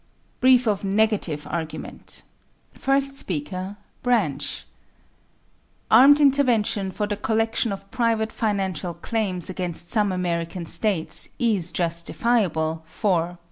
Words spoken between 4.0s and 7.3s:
Branch Armed intervention for the